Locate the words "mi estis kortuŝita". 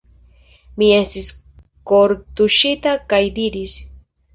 0.79-2.99